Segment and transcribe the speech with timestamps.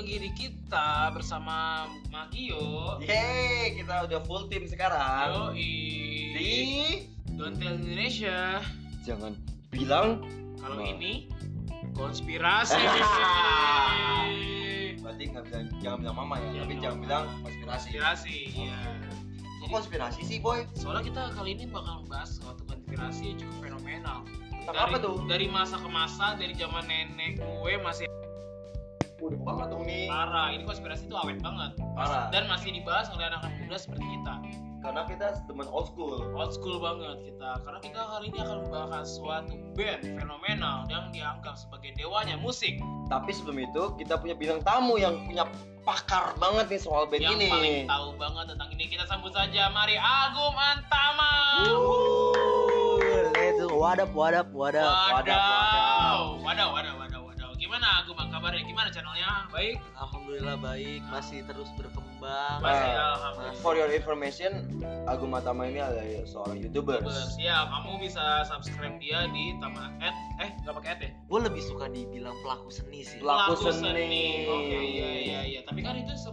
[0.00, 2.96] lagi di kita bersama Magio.
[3.04, 5.52] Yeay, kita udah full tim sekarang.
[5.52, 5.76] Yoi.
[6.32, 6.52] Di
[7.36, 8.64] Don't Tell Indonesia.
[9.04, 9.36] jangan
[9.68, 10.24] bilang
[10.56, 10.88] Kalau Wah.
[10.88, 11.28] ini
[11.92, 12.80] konspirasi.
[15.00, 17.04] berarti nggak bilang jangan bilang mama ya, Jangan tapi jangan mama.
[17.04, 17.88] bilang konspirasi.
[17.92, 18.80] konspirasi, ya.
[19.60, 20.64] Kok konspirasi sih, boy?
[20.72, 24.24] Soalnya kita kali ini bakal membahas suatu konspirasi yang cukup fenomenal.
[24.48, 25.16] Tentang Dari, apa tuh?
[25.28, 28.08] dari masa ke masa, dari zaman nenek gue masih
[29.20, 30.08] Udah banget dong nih.
[30.08, 30.48] parah.
[30.48, 31.76] Ini konspirasi itu awet banget.
[31.92, 32.32] Parah.
[32.32, 34.34] Dan masih dibahas oleh anak-anak muda seperti kita.
[34.80, 36.24] Karena kita teman old school.
[36.32, 41.60] old school banget kita karena kita kali ini akan membahas suatu band fenomenal yang dianggap
[41.60, 42.80] sebagai dewanya musik
[43.12, 45.44] Tapi sebelum itu kita punya bintang tamu yang punya
[45.84, 47.52] pakar banget nih soal band yang ini.
[47.52, 51.32] paling tahu banget tentang ini kita sambut saja mari Agum Antama
[51.68, 53.04] Wuh,
[53.36, 53.76] Let's go.
[53.76, 55.28] What up, what up, what up?
[58.40, 58.64] Kabarnya?
[58.64, 59.30] Gimana channelnya?
[59.52, 59.76] Baik?
[59.94, 62.56] Alhamdulillah baik, masih terus berkembang.
[62.58, 63.60] masih Nah, alhamdulillah.
[63.60, 64.52] For your information,
[65.04, 67.04] Agung Matama ini adalah seorang YouTuber.
[67.28, 71.10] siap kamu bisa subscribe dia di Tama Ed eh nggak pakai Ed ya?
[71.28, 73.20] Gue lebih suka dibilang pelaku seni sih.
[73.20, 74.48] Pelaku seni.
[74.48, 75.60] oke iya iya iya.
[75.68, 76.32] Tapi kan itu se-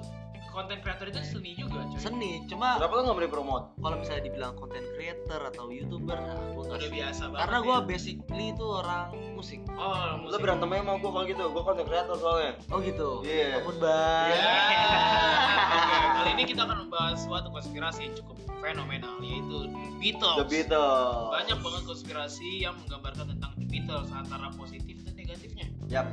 [0.58, 3.66] konten creator itu seni juga cuy Seni, cuma Kenapa lu nggak boleh promote?
[3.78, 7.66] kalau misalnya dibilang content creator atau youtuber, nah, gue nggak udah biasa banget Karena ya.
[7.68, 9.60] gue basically itu orang musik.
[9.78, 12.52] oh Lu musik berantemnya sama gue kalau gitu, gue content creator soalnya.
[12.74, 13.10] Oh gitu.
[13.22, 13.62] Iya.
[13.62, 14.28] Ampun bang.
[14.34, 14.38] Ya.
[14.42, 15.76] Yeah.
[15.78, 20.38] Oke, kali ini kita akan membahas suatu konspirasi yang cukup fenomenal yaitu The Beatles.
[20.42, 21.30] The Beatles.
[21.38, 25.70] Banyak banget konspirasi yang menggambarkan tentang The Beatles antara positif dan negatifnya.
[25.88, 26.08] Yap.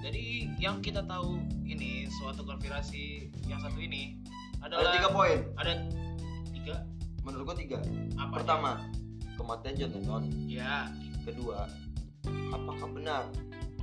[0.00, 4.16] Dari yang kita tahu ini suatu konspirasi yang satu ini
[4.64, 5.38] Ada adalah tiga poin.
[5.56, 5.72] ada
[6.52, 6.74] tiga
[7.20, 7.78] Menurut gue tiga.
[8.16, 8.40] apa?
[8.40, 8.70] Pertama,
[9.36, 10.24] kematian John Lennon.
[10.48, 10.88] ya,
[11.20, 11.68] Kedua,
[12.48, 13.22] apakah benar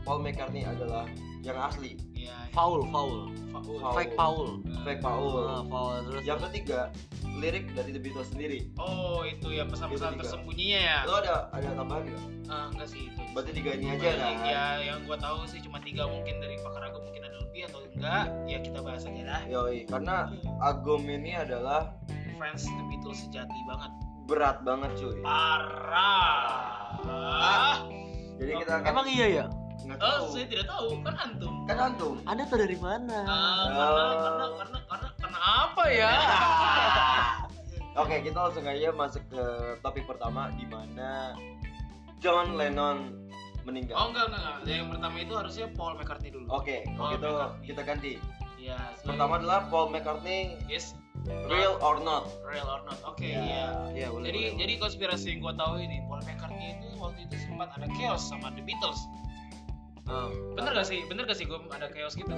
[0.01, 1.05] Paul McCartney adalah
[1.41, 1.95] yang asli?
[2.13, 3.29] ya, Foul, foul.
[3.53, 3.77] Faul.
[3.79, 3.93] Faul.
[3.93, 4.47] Fake Paul.
[4.83, 5.33] Fake Ah, Paul.
[5.65, 6.21] foul terus.
[6.23, 6.79] Yang ketiga,
[7.37, 8.69] lirik dari The Beatles sendiri.
[8.75, 10.97] Oh, itu ya pesan-pesan tersembunyinya ya.
[11.05, 12.23] Lo ada ada tambahan nggak?
[12.47, 13.21] Ah, enggak sih itu.
[13.31, 14.35] Berarti tiga ini aja Balik, kan?
[14.43, 17.79] Ya, yang gua tahu sih cuma tiga mungkin dari pakar aku mungkin ada lebih atau
[17.87, 18.25] enggak.
[18.45, 19.41] Ya kita bahas aja lah.
[19.47, 20.17] Yoi, karena
[20.57, 21.93] Agum ini adalah
[22.35, 23.91] Fans The Beatles sejati banget.
[24.27, 25.23] berat banget cuy.
[25.23, 26.99] Parah.
[27.07, 27.75] Ah.
[28.37, 29.45] Jadi kita akan Emang iya ya?
[29.79, 30.25] Nggak Oh, tahu.
[30.31, 30.87] saya tidak tahu.
[31.01, 31.53] Kan antum.
[31.65, 32.13] Kan antum.
[32.23, 33.17] Anda tuh dari mana?
[33.19, 33.93] Ah, karena, Oh.
[33.93, 36.11] karena karena karena karena apa ya?
[37.97, 39.43] Oke, kita langsung aja masuk ke
[39.79, 41.33] topik pertama di mana
[42.17, 43.13] John Lennon
[43.63, 43.95] meninggal.
[43.95, 44.57] Oh enggak enggak enggak.
[44.65, 46.45] Yang pertama itu harusnya Paul McCartney dulu.
[46.49, 47.65] Oke, kalau Paul gitu McCartney.
[47.65, 48.13] kita ganti.
[48.57, 48.73] Ya.
[48.95, 50.91] sebagai- Pertama adalah Paul McCartney is
[51.47, 52.27] real or not.
[52.43, 52.97] real or not.
[53.03, 53.39] Oke, Ya.
[53.39, 53.65] iya.
[53.95, 54.27] Iya boleh.
[54.27, 57.87] Jadi boleh, jadi konspirasi yang gua tahu ini Paul McCartney itu waktu itu sempat ada
[57.93, 58.99] chaos sama The Beatles.
[60.07, 60.31] Ah.
[60.55, 61.03] Bener gak sih?
[61.05, 62.31] Bener gak sih gue ada chaos gitu?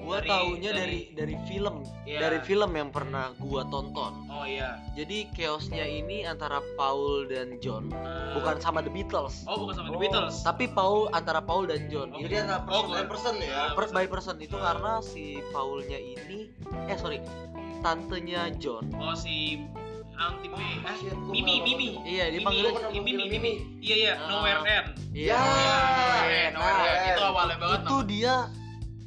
[0.00, 2.18] Gua Dari- taunya dari- dari dari film, Iya.
[2.18, 4.26] dari film yang pernah gua tonton.
[4.26, 4.80] Oh iya.
[4.90, 9.44] Jadi chaosnya ini antara Paul dan John, Eh, bukan sama The Beatles.
[9.44, 10.02] Oh bukan sama The Oh.
[10.02, 10.34] Beatles.
[10.40, 12.10] Tapi Paul antara Paul dan John.
[12.10, 13.60] Oh, Itu Jadi ada person Oh, by person ya.
[13.70, 16.48] per- per by person itu karena si Paulnya ini
[16.88, 17.20] eh sorry,
[17.78, 18.88] tantenya John.
[18.96, 19.62] Oh si
[20.12, 21.88] Anti Ah, eh, shit, gua Mimi Mimi.
[21.94, 22.04] nonton.
[22.04, 23.52] Iya, dia Mimi, pernah Mimi, Mimi, Mimi.
[23.80, 24.12] Iya iya.
[24.22, 24.88] Nowhere End.
[25.16, 25.32] Iya.
[25.32, 25.40] Ya.
[26.20, 26.79] Iya, Nowhere End.
[27.72, 27.86] Banget.
[27.86, 28.34] Itu dia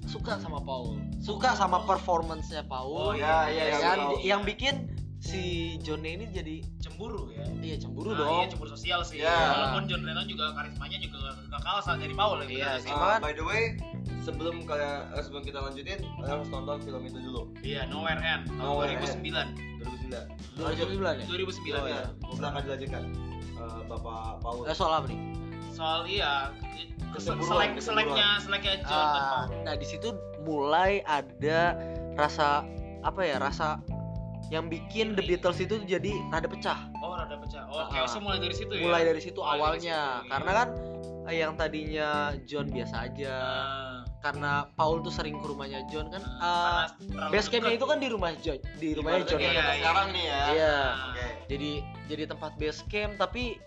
[0.05, 0.99] suka sama Paul.
[1.19, 3.15] Suka sama performance-nya Oh, Paul.
[3.15, 4.13] Ya, iya, iya, yang, tahu.
[4.21, 4.75] yang bikin
[5.19, 5.41] si
[5.79, 7.47] John ini jadi cemburu ya.
[7.63, 8.35] iya cemburu Nah, dong.
[8.37, 9.23] Iya cemburu sosial sih.
[9.23, 9.31] Ya.
[9.31, 12.47] Walaupun John Lennon juga karismanya juga gak kalah sama dari Paul ya.
[12.47, 12.91] Iya, sih.
[12.91, 13.63] Cuman- Uh, by the way,
[14.19, 17.41] sebelum kalian eh, sebelum kita lanjutin, kalian harus nonton film itu dulu.
[17.61, 19.47] Iya, Nowhere End tahun Nowhere 2009.
[19.79, 20.27] 2009.
[20.59, 21.25] 2009 ya?
[21.25, 21.95] 2009 Oh ya.
[21.95, 22.03] ya,
[22.35, 23.03] silakan dilanjutkan.
[23.53, 24.67] Eh, Bapak Paul.
[24.67, 25.19] Eh, soal apa nih?
[25.73, 26.53] Soal iya
[27.13, 29.61] selek seleknya seleknya John Ah, Paul.
[29.61, 31.77] nah di situ mulai ada
[32.13, 32.65] rasa
[33.01, 33.77] apa ya rasa
[34.49, 35.29] yang bikin The Iri.
[35.31, 37.65] Beatles itu jadi rada pecah Oh, rada pecah.
[37.67, 38.81] Oh, Ah, chaosnya mulai dari situ ya.
[38.81, 40.29] mulai dari situ Mulai dari awalnya situ, iya.
[40.29, 40.67] karena kan
[41.23, 42.09] eh, yang tadinya
[42.43, 47.47] John biasa aja Ah, karena Paul tuh sering ke rumahnya John kan ah, terlalu base
[47.47, 49.63] campnya itu kan di rumah John di rumahnya John Iya, iya.
[49.75, 50.41] sekarang nih ya.
[50.49, 50.75] Iya.
[50.75, 51.25] Ah, Oke.
[51.47, 51.71] jadi
[52.07, 53.57] jadi tempat base camp tapi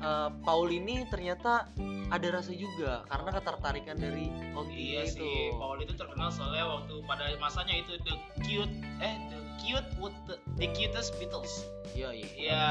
[0.00, 1.68] eh, Paul ini ternyata
[2.08, 6.94] ada rasa juga karena ketertarikan dari Onti Iya itu sih, Paul itu terkenal soalnya waktu
[7.04, 11.68] pada masanya itu the cute eh the cute with the, the cutest Beatles.
[11.90, 12.64] iya iya Iya,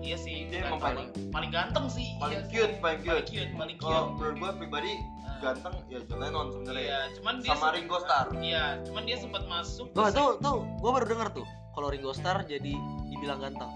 [0.00, 0.46] iya sih.
[0.46, 2.08] Dia emang paling paling ganteng sih.
[2.16, 3.26] Paling Iya, cute, paling paling cute.
[3.28, 4.10] cute, paling Kalau cute.
[4.16, 4.92] menurut gue pribadi
[5.22, 5.38] Ah.
[5.42, 6.82] ganteng ya John Lennon sebenarnya.
[6.82, 8.28] Iya, cuman dia Sama Ringo Starr.
[8.36, 9.86] Iya, cuman dia sempat masuk.
[9.90, 12.72] Ke tuh tuh gue baru denger tuh kalau Ringo Starr jadi
[13.06, 13.70] dibilang ganteng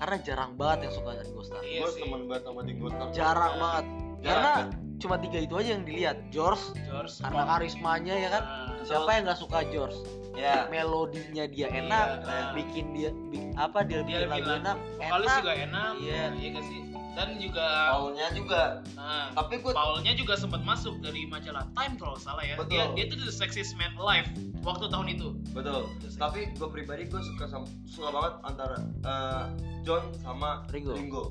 [0.00, 2.00] karena jarang banget yang suka Ringo Starr Iya gue sih.
[2.02, 3.08] temen banget sama Ringo Starr.
[3.12, 3.60] jarang Iya.
[3.60, 3.84] banget
[4.20, 4.52] karena
[4.96, 6.16] cuma tiga itu aja yang dilihat.
[6.28, 8.42] George George karena karismanya ya kan?
[8.42, 9.96] Nah, siapa yang nggak suka George?
[10.32, 10.64] Ya.
[10.66, 12.40] Melodinya dia enak Iya.
[12.54, 15.92] bikin dia bi- apa dia, dia bikin lagu enak vokalis enak juga enak.
[15.98, 16.22] Iya.
[16.34, 16.80] iya sih
[17.18, 18.62] dan juga Paulnya juga.
[18.94, 22.54] Nah, tapi gue Paulnya juga sempat masuk dari majalah Time kalau salah ya.
[22.54, 22.70] Betul.
[22.70, 24.26] dia dia tuh the sexiest man alive
[24.62, 25.34] waktu tahun itu.
[25.50, 25.90] Betul.
[26.16, 29.44] Tapi gue pribadi gue suka sama, suka banget antara eh,
[29.82, 30.94] John sama Ringo.
[30.94, 31.24] Ringo.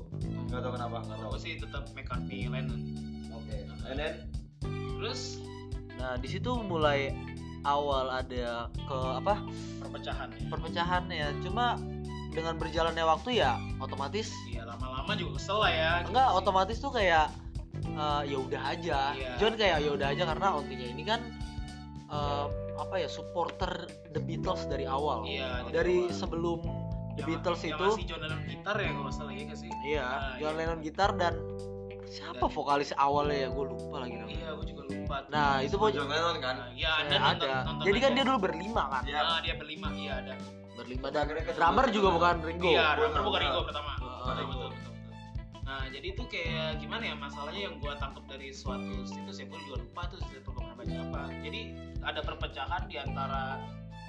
[0.50, 1.30] Nggak tahu kenapa nggak tahu.
[1.32, 2.80] Aku sih tetap McCartney Lennon.
[3.32, 4.14] Oke and then?
[5.00, 5.40] Terus?
[5.96, 7.12] Nah di situ mulai
[7.64, 9.40] awal ada ke apa?
[9.80, 10.28] Perpecahan.
[10.32, 11.28] Ya perpecahan ya.
[11.44, 11.76] Cuma
[12.30, 17.26] dengan berjalannya waktu ya otomatis iya lama-lama juga kesel lah ya enggak otomatis tuh kayak
[17.82, 19.30] eh, ya udah aja Iya.
[19.36, 21.20] John kayak ya udah aja karena ontinya ini kan
[22.06, 22.46] eh,
[22.76, 26.14] apa ya supporter The Beatles dari awal iya dari awal.
[26.14, 26.58] sebelum
[27.12, 30.04] The Yang- Beatles yang itu masih John Lennon gitar ya kalau salah ya sih iya
[30.04, 30.58] Ah, John iya.
[30.60, 31.34] Lennon gitar dan
[32.06, 35.74] siapa Dan- vokalis awalnya ya gue lupa lagi namanya iya aku juga lupa nah itu
[35.74, 38.16] pokoknya John Lennon kan Nah, iya ada nonton, ada nonton jadi kan aja.
[38.16, 39.18] dia dulu berlima kan Iya.
[39.20, 40.34] Nah, dia berlima iya ada
[40.80, 42.16] berlima dan drummer juga Lennon.
[42.16, 43.40] bukan Ringo Iya, drummer bukan.
[43.44, 43.92] Ringo pertama.
[43.92, 44.48] Ah, Betul, Ringo.
[44.50, 45.14] betul, betul, betul.
[45.60, 49.60] Nah, jadi itu kayak gimana ya masalahnya yang gua tangkap dari suatu situs ya gua
[49.62, 51.22] juga lupa tuh situs pernah baca apa.
[51.44, 51.60] Jadi
[52.00, 53.42] ada perpecahan di antara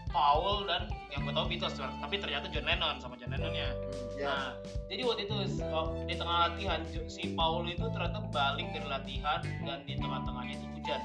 [0.10, 3.72] Paul dan yang gua tahu Beatles, tapi ternyata John Lennon sama John Lennonnya.
[3.72, 4.20] Hmm.
[4.20, 4.48] ya Nah,
[4.88, 5.36] jadi waktu itu
[5.70, 10.68] oh, di tengah latihan si Paul itu ternyata balik dari latihan dan di tengah-tengahnya itu
[10.76, 11.02] hujan.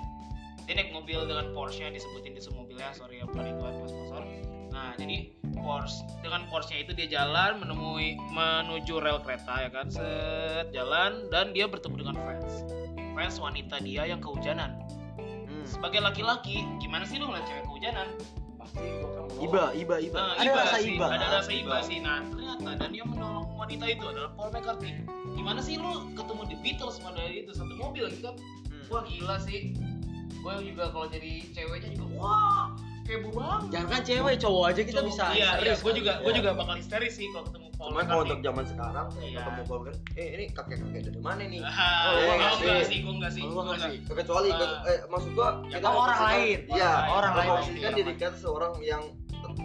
[0.66, 4.22] Dia naik mobil dengan Porsche disebutin di semua mobilnya, sorry ya bukan itu mas sponsor.
[4.76, 10.68] Nah, jadi Porsche dengan Porsche itu dia jalan menemui menuju rel kereta ya kan, set
[10.76, 12.68] jalan dan dia bertemu dengan fans.
[13.16, 14.76] Fans wanita dia yang kehujanan.
[15.16, 15.64] Hmm.
[15.64, 18.08] Sebagai laki-laki, gimana sih lu ngeliat cewek kehujanan?
[18.66, 21.86] pasti akan iba iba iba Nah, ada iba rasa sih, iba Ada rasa iba Iba.
[21.86, 21.98] sih.
[22.02, 24.92] Nah, ternyata dan dia menolong wanita itu adalah Paul McCartney.
[25.38, 28.34] Gimana sih lu ketemu di Beatles pada itu satu mobil gitu kan?
[28.68, 28.84] Hmm.
[28.90, 29.72] Wah gila sih.
[30.42, 32.66] Gue juga kalau jadi ceweknya juga wah
[33.08, 33.60] heboh banget.
[33.70, 35.74] jangan kan cewek cowok aja kita Cowok- bisa Iya, iya.
[35.76, 35.96] Gue kan?
[35.96, 36.36] juga, gue Iya.
[36.36, 39.38] juga bakal histeris sih kalau ketemu Paul cuman kalau untuk zaman sekarang Iya.
[39.38, 39.80] ketemu Paul
[40.14, 42.86] eh ini kakek kakek dari mana nih Ah, Oh, gua iya nggak sih.
[42.86, 43.42] sih, gue enggak sih.
[43.42, 43.78] Nggak nggak.
[43.86, 43.98] sih.
[44.16, 44.58] kecuali Ah.
[44.84, 46.58] eh, maksud gua Ya, kita orang memposisikan- lain.
[46.72, 47.46] iya Orang lain.
[47.46, 49.02] memposisikan diri kita seorang yang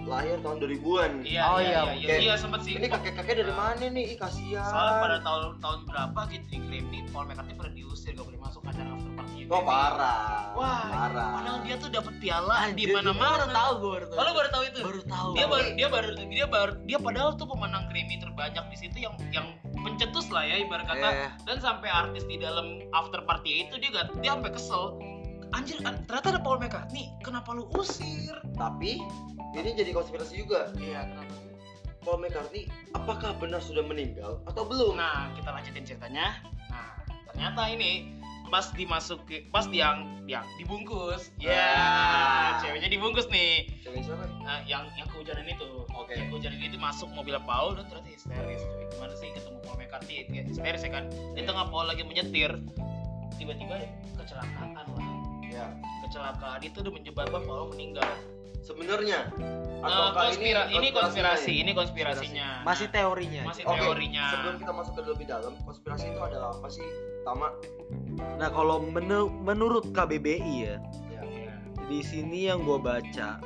[0.03, 2.73] lahir tahun 2000-an Iya, Oh, iya, iya, iya, iya, iya, sempet sih.
[2.73, 6.57] ini kakek kakek dari mana nih ih kasihan Soalnya pada tahun tahun berapa gitu di
[6.59, 9.39] Grammy, Paul McCartney pernah diusir gak boleh masuk acara after party.
[9.47, 13.45] oh parah Wah, parah padahal dia tuh dapat piala di mana-mana.
[13.45, 14.79] baru tahu gue baru tahu Oh, lu baru tahu itu?
[14.81, 18.77] baru tahu Dia baru dia baru dia baru dia padahal tuh pemenang Grammy terbanyak di
[18.77, 21.07] situ yang yang pencetus lah ya ibarat kata.
[21.09, 24.97] Eh, Dan sampai artis di dalam after party itu dia gak dia sampai kesel.
[25.51, 27.11] Anjir, an- ternyata ada Paul McCartney.
[27.19, 28.31] Kenapa lu usir?
[28.53, 29.01] tapi
[29.51, 31.33] ini jadi konspirasi juga Iya, kenapa?
[32.01, 36.39] Paul McCartney apakah benar sudah meninggal atau belum Nah, kita lanjutin ceritanya.
[36.67, 36.93] Nah,
[37.27, 38.17] ternyata ini
[38.47, 41.31] pas dimasuk pas diang diang dibungkus.
[41.37, 42.59] Ya, Ah.
[42.59, 43.67] ceweknya dibungkus nih.
[43.79, 44.23] cewek siapa?
[44.39, 45.67] Nah, yang yang kehujanan itu.
[45.89, 46.13] Oke.
[46.13, 48.61] Yang kehujanan itu masuk mobil Paul dan ternyata histeris.
[48.61, 48.85] Cuy.
[48.89, 50.17] Gimana sih ketemu Paul McCartney?
[50.27, 51.05] Dia histeris ya kan.
[51.31, 52.51] Di tengah Paul lagi menyetir,
[53.35, 53.75] tiba-tiba
[54.15, 55.10] kecelakaan lah.
[55.51, 55.67] Ya
[56.01, 58.07] Kecelakaan itu udah menyebabkan Paul meninggal.
[58.61, 59.25] sebenarnya
[59.81, 62.61] Nah, ataukah konspira- ini konspirasi, ini konspirasinya.
[62.61, 64.25] masih teorinya masih Oke, teorinya.
[64.29, 66.85] sebelum kita masuk ke lebih dalam konspirasi itu adalah apa sih
[67.21, 67.49] Tama
[68.37, 70.77] nah kalau menu- menurut KBBI ya
[71.09, 71.21] ya.
[71.21, 71.53] Iya.
[71.83, 73.41] di sini yang gue baca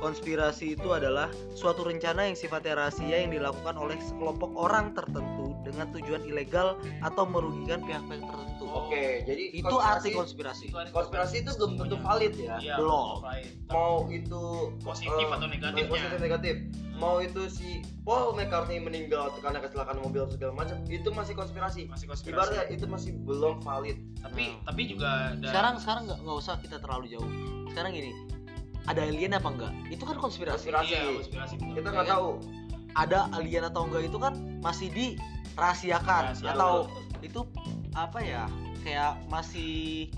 [0.00, 5.92] konspirasi itu adalah suatu rencana yang sifatnya rahasia yang dilakukan oleh sekelompok orang tertentu dengan
[5.92, 11.50] tujuan ilegal atau merugikan pihak-pihak tertentu oke jadi itu arti konspirasi Itu ada konspirasi itu
[11.54, 13.20] belum tentu valid ya Iya, Belum.
[13.20, 13.52] valid.
[13.68, 14.42] mau itu
[14.80, 15.86] Positif eh, atau negatifnya.
[15.86, 16.54] positif negatif
[16.92, 21.80] mau itu si Paul McCartney meninggal karena kecelakaan mobil atau segala macam itu masih konspirasi
[21.86, 22.34] masih konspirasi.
[22.34, 24.64] ibaratnya itu masih belum valid tapi Nah.
[24.66, 27.30] tapi juga ada sekarang sekarang nggak nggak usah kita terlalu jauh
[27.68, 28.12] sekarang gini
[28.88, 29.72] ada alien apa enggak?
[29.92, 30.70] Itu kan konspirasi.
[30.70, 30.92] Konspirasi.
[30.94, 31.74] iya, konspirasi betul.
[31.76, 32.28] kita Ya nggak tahu.
[32.96, 34.32] Ada alien atau enggak itu kan
[34.64, 36.22] masih dirahasiakan.
[36.32, 36.52] Rahasia.
[36.54, 36.72] atau
[37.20, 37.40] itu
[37.92, 38.44] apa ya?
[38.80, 40.08] Kayak masih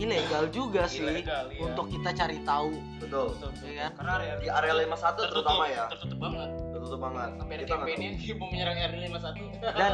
[0.00, 1.62] ilegal juga sih Ilegal, iya.
[1.62, 2.72] untuk kita cari tahu.
[2.98, 3.36] Betul.
[3.36, 3.68] Betul, betul.
[3.68, 3.92] Iya kan?
[4.00, 5.84] karena area di area 51 terutama ya.
[5.92, 6.48] tertutup banget.
[6.74, 7.30] Tertutup banget.
[7.36, 9.92] Sampai ada Kita nggak campaign yang mau menyerang area 51 dan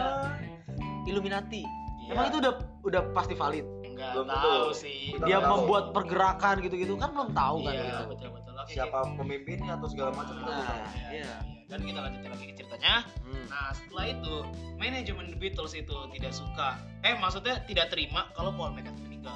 [1.07, 1.63] Illuminati
[2.07, 2.13] Iya.
[2.13, 4.71] emang itu udah udah pasti valid enggak Belum tahu tentu.
[4.77, 5.51] sih Kita dia tahu.
[5.53, 8.05] membuat pergerakan gitu-gitu kan belum tahu kan iya kita.
[8.07, 10.77] betul betul Oke, siapa pemimpinnya atau segala macam kita Nah, tahu.
[10.77, 11.11] iya, iya.
[11.21, 11.35] iya.
[11.67, 13.45] dan kita lanjutin lagi ke ceritanya Hmm.
[13.49, 14.35] Nah setelah itu
[14.77, 16.69] manajemen The Beatles itu tidak suka,
[17.03, 19.35] eh maksudnya tidak terima kalau Paul McCartney meninggal.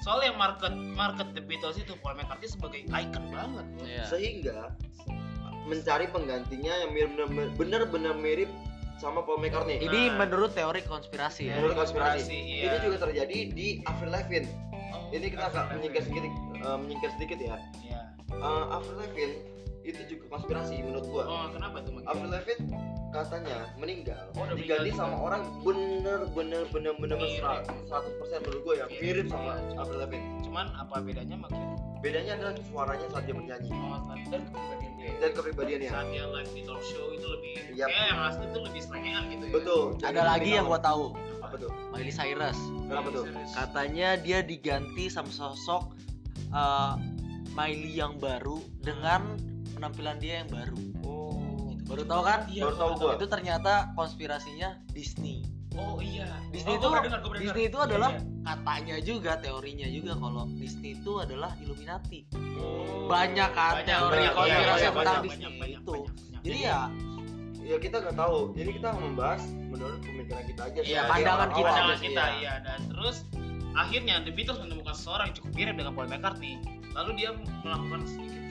[0.00, 3.66] Soalnya market market The Beatles itu Paul McCartney sebagai icon banget.
[3.80, 4.04] Iya.
[4.06, 4.58] sehingga
[5.64, 8.50] mencari penggantinya yang mirip- benar-benar mirip
[8.96, 9.78] sama Paul McCartney.
[9.78, 10.24] Ini Nah.
[10.24, 11.58] menurut teori konspirasi ya.
[11.58, 12.34] Menurut konspirasi.
[12.34, 12.70] iya.
[12.70, 14.48] Ini juga terjadi di Avril Lavigne.
[14.94, 17.56] Oh, Ini kita akan menyingkir sedikit, eh, menyingkir sedikit ya.
[17.82, 18.00] Iya.
[18.30, 19.36] Eh, Avril Lavigne
[19.84, 21.22] itu juga konspirasi menurut gua.
[21.26, 21.98] Oh, kenapa tuh?
[22.04, 22.70] Avril Lavigne
[23.14, 27.62] katanya meninggal Oh, diganti meninggal sama orang bener bener bener bener Mirip.
[27.86, 29.00] 100% menurut gua ya Mirip.
[29.00, 29.78] mirip sama Iya.
[29.78, 30.28] Avril Lavigne.
[30.42, 31.60] Cuman apa bedanya makin
[32.02, 33.96] Bedanya adalah suaranya saat dia bernyanyi oh,
[34.28, 35.08] dan kepribadian dia.
[35.22, 35.88] dan kepribadiannya.
[35.88, 37.88] Saat dia live di talk show itu lebih Yap.
[37.88, 39.52] kayak yang asli itu lebih selengean gitu ya.
[39.56, 39.82] Betul.
[40.04, 41.04] Ada lagi yang gua tahu,
[41.40, 41.70] apa tuh?
[41.96, 42.58] Miley Cyrus.
[42.84, 43.24] Kenapa tuh?
[43.48, 45.96] Katanya dia diganti sama sosok
[46.52, 47.00] uh,
[47.56, 49.38] Miley yang baru dengan
[49.72, 50.76] penampilan dia yang baru.
[51.02, 51.33] Oh.
[51.84, 52.40] Baru tahu kan?
[52.48, 53.12] Iya, Baru tahu gua.
[53.16, 55.44] Itu ternyata konspirasinya Disney.
[55.74, 56.30] Oh iya.
[56.54, 61.12] Disney oh, itu dengar, Disney itu adalah Iya, katanya juga teorinya juga kalau Disney itu
[61.18, 62.20] adalah Illuminati.
[62.30, 62.62] iya.
[62.62, 63.10] Oh.
[63.10, 65.96] Banyak kan Banyak, teori banyak, konspirasi iya, iya, tentang banyak, Disney banyak, banyak, itu.
[65.98, 66.42] banyak, banyak.
[66.46, 66.80] Jadi ya
[67.64, 68.52] Ya kita nggak tahu.
[68.52, 70.80] Jadi kita membahas menurut pemikiran kita aja.
[70.84, 72.36] Iya, pandangan orang kita pandangan sih, kita iya.
[72.36, 73.16] iya dan terus
[73.74, 76.54] akhirnya The Beatles menemukan seseorang yang cukup mirip dengan Paul McCartney
[76.94, 77.30] lalu dia
[77.66, 78.43] melakukan sedikit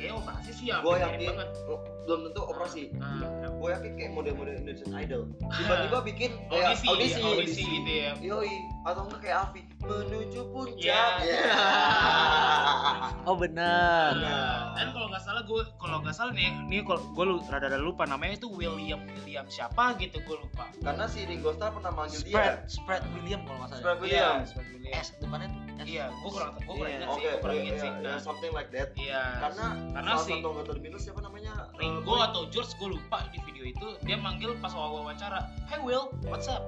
[0.00, 1.28] kayak operasi sih ya Gue yakin.
[1.28, 1.48] banget.
[1.68, 1.78] Oh,
[2.08, 2.82] belum tentu operasi.
[2.96, 5.22] nah, Gue yakin kayak model-model Indonesian Idol.
[5.60, 8.10] Tiba-tiba bikin kayak audisi, audisi, audisi, gitu ya.
[8.18, 8.54] Yoi,
[8.88, 10.76] atau enggak kayak Avi menuju puncak.
[10.78, 11.02] Iya.
[11.22, 11.44] Ya.
[13.20, 14.16] Oh benar.
[14.16, 14.72] Nah.
[14.72, 18.02] dan kalau nggak salah gue kalau nggak salah nih nih kalau gue lu rada-rada lupa
[18.02, 22.32] namanya itu William William siapa gitu gue lupa Karena si Ringo Starr pernah manggil Spread,
[22.32, 22.64] dia.
[22.66, 23.80] spread William kalau nggak salah.
[23.84, 24.34] Spread William.
[24.34, 24.92] Iya, Spread William.
[24.96, 25.60] S depannya tuh.
[25.70, 25.86] S.
[25.86, 26.96] iya gue kurang gue kurang Iya.
[26.96, 28.88] ingat sih gue kurang iya, ingat sih iya, nah, something like that.
[28.96, 31.52] iya Karena karena salah si satu anggota The Beatles siapa namanya?
[31.76, 36.48] Ringo atau George gue lupa di video itu dia manggil pas wawancara Hey Will what's
[36.48, 36.64] up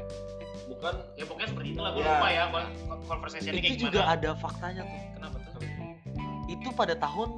[0.62, 2.12] Bukan ya pokoknya seperti itulah gue Iya.
[2.12, 2.45] lupa ya
[3.04, 5.00] conversationnya kayak Itu gimana juga ada faktanya tuh.
[5.14, 5.52] kenapa tuh
[6.49, 7.28] Itu pada tahun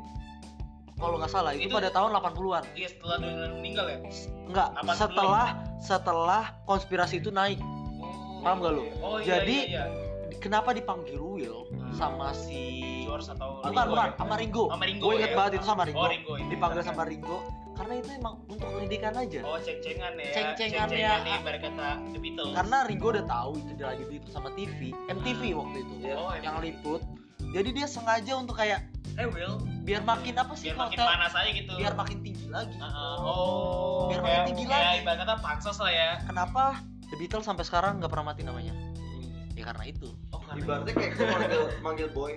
[0.95, 2.65] kalau nggak salah itu, Itu- pada tahun 80-an.
[2.73, 3.99] iya setelah dia meninggal ya
[4.45, 5.47] Enggak, setelah
[5.79, 7.59] setelah konspirasi itu naik.
[7.59, 8.85] oh, Paham nggak lu?
[9.01, 10.03] oh iya Jadi- iya, iya.
[10.35, 11.89] Kenapa dipanggil Will Hmm.
[11.97, 12.61] sama si
[13.03, 14.13] George atau Bukan, Ringo bukan, ya?
[14.15, 14.65] sama Ringo.
[14.69, 15.37] sama Ringo Gue inget ya?
[15.37, 15.99] banget itu sama Ringo.
[15.99, 16.49] oh Ringo itu.
[16.53, 17.39] Dipanggil sama Ringo
[17.75, 19.41] karena itu emang untuk pendidikan aja.
[19.43, 21.03] oh ceng-cengan ya ceng-cengan nih
[21.37, 24.79] ibarat kata The Beatles Karena Ringo udah tahu itu dia lagi diliput sama TV,
[25.09, 25.95] MTV waktu itu.
[26.13, 27.03] Oh Yang liput.
[27.45, 28.81] Jadi dia sengaja untuk kayak
[29.15, 32.47] Hey Will biar makin apa sih biar makin tel- panas aja gitu biar makin tinggi
[32.49, 32.75] lagi.
[32.79, 34.99] Ah, oh Biar makin tinggi kayak lagi.
[35.03, 38.75] ibarat kata pansos lah ya Kenapa The Beatles sampai sekarang nggak pernah mati namanya?
[39.53, 40.11] Ya karena itu.
[40.31, 42.33] oh karena ibaratnya kayak gue manggil, manggil boy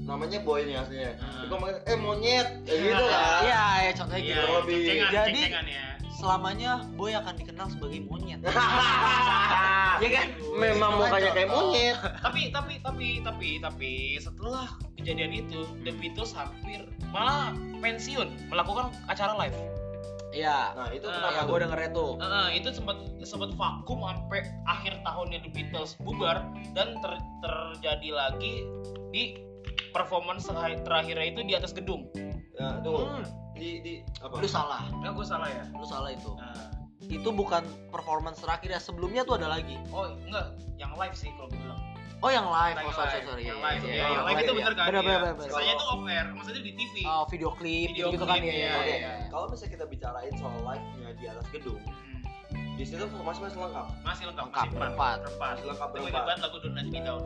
[0.00, 1.46] namanya boy nih aslinya Hmm.
[1.46, 4.52] gue manggil eh monyet kayak gitu lah Iya, ya contohnya iya gitu.
[4.54, 4.78] lebih.
[4.82, 8.44] ceng-cengan Jadi- ya Selamanya Boy akan dikenal sebagai monyet.
[10.02, 15.92] ya kan memang mukanya kayak monyet tapi tapi tapi tapi tapi setelah kejadian itu The
[15.92, 19.56] Beatles hampir malah pensiun melakukan acara live.
[20.30, 20.76] Iya.
[20.76, 22.10] nah itu Ah, kenapa Ya tuh gue dengernya tuh.
[22.16, 28.54] Nah, itu sempat sempat vakum sampai akhir tahunnya The Beatles bubar dan ter- terjadi lagi
[29.10, 29.40] di
[29.90, 32.06] performance terakhir- terakhirnya itu di atas gedung.
[32.52, 34.84] ya, tunggu Hmm, di di apa lu salah.
[34.90, 35.64] Enggak gue salah ya?
[35.70, 36.30] Lu salah itu.
[36.34, 36.68] Nah,
[37.02, 38.78] Itu bukan performance terakhir ya.
[38.78, 39.80] Sebelumnya tuh ada lagi.
[39.88, 40.46] oh enggak,
[40.76, 41.80] yang live sih kalau gue bilang.
[42.20, 42.76] Oh yang live.
[42.76, 43.24] Yang Oh sorry live, sorry.
[43.24, 43.42] sorry.
[43.42, 44.04] yang Iya, live, iya, iya, iya.
[44.04, 44.58] yang live Oke, itu iya.
[44.60, 44.84] bener kan?
[44.86, 45.08] Bener, iya.
[45.10, 45.48] bener, bener.
[45.48, 46.94] Sisanya itu off air, maksudnya di TV.
[47.02, 48.52] Oh video klip Video gitu kan ya.
[48.52, 49.12] iya, Oke, iya.
[49.26, 52.09] kalau misalnya kita bicarain soal live-nya di atas gedung, Hmm,
[52.80, 53.86] di situ formasi masih lengkap.
[54.00, 55.16] Masih lengkap, Lengkap, masih berempat.
[55.20, 55.52] berempat.
[55.52, 56.22] Masih lengkap berempat.
[56.24, 57.20] banget lagu Don't Let Me Down.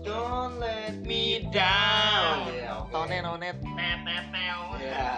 [0.00, 2.36] Don't let me down.
[2.46, 2.90] Iya, oke.
[2.94, 3.56] Tahunnya nonet.
[3.74, 4.60] Net, net, neo.
[4.78, 5.10] Iya.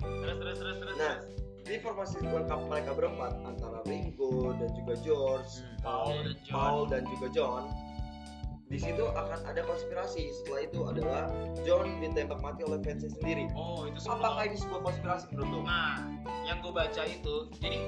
[0.00, 0.96] Terus, terus, terus, terus.
[0.96, 1.14] Nah,
[1.60, 5.76] di formasi lengkap mereka berempat antara Ringo dan juga George, Hmm.
[5.84, 6.54] Paul dan John.
[6.56, 7.62] Paul dan juga John.
[8.68, 10.28] Di situ akan ada konspirasi.
[10.30, 11.22] Setelah itu adalah
[11.64, 13.48] John ditembak mati oleh fansnya sendiri.
[13.56, 14.20] Oh, itu sebelum.
[14.20, 15.60] Apakah ini sebuah konspirasi menurut lo?
[15.64, 16.04] Nah,
[16.44, 17.78] yang gue baca itu, jadi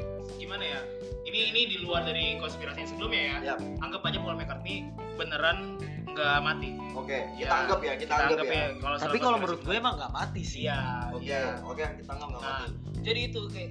[0.41, 0.81] gimana ya?
[1.29, 3.37] Ini ini di luar dari konspirasi yang sebelumnya ya.
[3.45, 4.89] Ya, Anggap aja Paul McCartney
[5.21, 5.77] beneran
[6.11, 6.69] nggak mati.
[6.97, 7.17] oke.
[7.37, 8.65] Kita Ya, anggap ya, kita, anggap, ya.
[8.81, 10.65] Kalau Tapi kalau menurut gue emang nggak mati sih.
[10.65, 10.81] Iya,
[11.13, 11.61] Oke, iya.
[11.61, 12.73] oke kita anggap nggak Nah, mati.
[13.05, 13.71] jadi itu kayak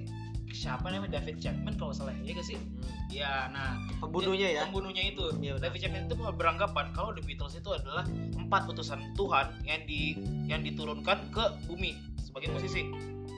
[0.50, 2.58] siapa namanya David Chapman kalau salah ya gak sih?
[2.58, 3.08] Hmm.
[3.10, 4.62] Ya, nah Pembunuhnya ya.
[4.70, 5.24] Pembunuhnya itu.
[5.34, 5.58] Benar.
[5.58, 8.06] David Chapman itu beranggapan kalau The Beatles itu adalah
[8.38, 12.86] empat utusan Tuhan yang di yang diturunkan ke bumi sebagai musisi.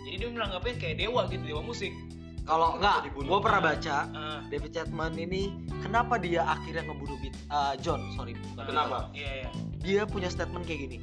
[0.05, 1.93] Jadi dia menganggapnya kayak dewa gitu, dewa musik.
[2.43, 7.75] Kalau enggak, gue pernah baca Ah, David Chapman ini kenapa dia akhirnya ngebunuh Beat, eh,
[7.79, 8.35] John, sorry.
[8.35, 9.15] bukan Kenapa?
[9.15, 9.51] Iya, iya.
[9.79, 10.99] Dia punya statement kayak gini.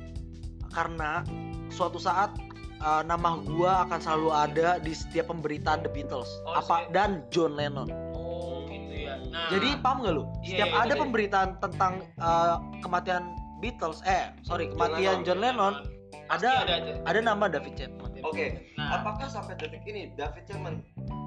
[0.70, 1.24] Karena
[1.72, 2.36] suatu saat
[2.80, 6.30] eh, nama gua akan selalu ada di setiap pemberitaan The Beatles.
[6.44, 7.88] Oh, apa saya- dan John Lennon.
[8.12, 9.20] Oh, gitu ya.
[9.28, 10.24] Nah, Jadi paham gak lu?
[10.40, 11.00] Iya, Setiap iya, ada iya.
[11.00, 13.24] pemberitaan tentang eh, kematian
[13.60, 15.84] Beatles, eh sorry kematian John Lennon,
[16.26, 16.92] pasti ada ada aja.
[17.04, 20.80] ada nama David Chapman Oke, Nah, apakah sampai detik ini David Chapman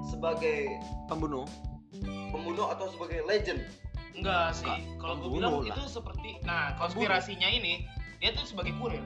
[0.03, 0.65] sebagai
[1.05, 1.45] pembunuh.
[2.29, 3.61] pembunuh atau sebagai legend
[4.13, 4.69] Enggak sih.
[4.97, 5.77] Kalau gue pembunuh bilang lah.
[5.77, 7.85] itu seperti nah, konspirasinya ini
[8.17, 9.01] dia tuh sebagai kurir.